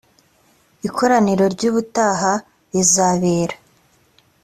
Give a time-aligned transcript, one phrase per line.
[0.87, 2.31] ikoraniro ry ubutaha
[2.71, 3.55] rizabera